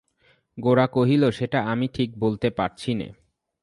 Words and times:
গোরা 0.57 0.85
কহিল, 0.87 1.23
সেটা 1.31 1.59
আমি 1.63 1.87
ঠিক 1.87 2.09
বলতে 2.19 2.47
পারছি 2.49 2.91
নে। 2.93 3.07